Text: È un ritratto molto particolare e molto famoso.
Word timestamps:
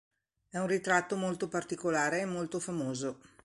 È 0.49 0.57
un 0.57 0.65
ritratto 0.65 1.15
molto 1.15 1.47
particolare 1.47 2.21
e 2.21 2.25
molto 2.25 2.59
famoso. 2.59 3.19